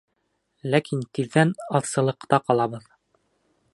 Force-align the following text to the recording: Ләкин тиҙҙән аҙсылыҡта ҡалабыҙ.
Ләкин 0.75 1.03
тиҙҙән 1.17 1.53
аҙсылыҡта 1.81 2.41
ҡалабыҙ. 2.49 2.89